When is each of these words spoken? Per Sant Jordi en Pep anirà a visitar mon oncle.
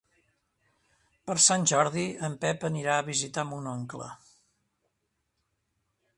Per 1.29 1.35
Sant 1.47 1.67
Jordi 1.73 2.05
en 2.29 2.39
Pep 2.47 2.67
anirà 2.73 2.97
a 2.97 3.05
visitar 3.11 3.47
mon 3.51 3.71
oncle. 3.75 4.09